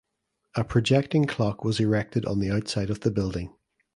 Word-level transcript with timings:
A 0.55 0.63
projecting 0.63 1.27
clock 1.27 1.63
was 1.63 1.79
erected 1.79 2.25
on 2.25 2.39
the 2.39 2.49
outside 2.49 2.89
of 2.89 3.01
the 3.01 3.11
building. 3.11 3.53